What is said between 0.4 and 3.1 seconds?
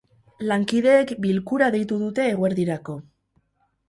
Lankideek bilkura deitu dute eguerdirako.